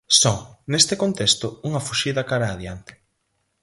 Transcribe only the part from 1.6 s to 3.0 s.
unha fuxida cara a adiante.